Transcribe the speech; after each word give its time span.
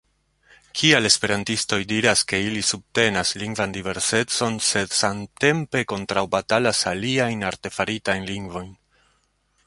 Kial 0.77 1.07
esperantistoj 1.07 1.77
diras, 1.89 2.21
ke 2.31 2.39
ili 2.45 2.61
subtenas 2.69 3.33
lingvan 3.41 3.75
diversecon, 3.75 4.57
sed 4.69 4.95
samtempe 5.01 5.83
kontraŭbatalas 5.93 6.81
aliajn 6.93 7.45
artefaritajn 7.51 8.27
lingvojn? 8.31 8.73